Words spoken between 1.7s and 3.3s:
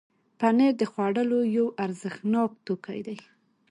ارزښتناک توکی دی.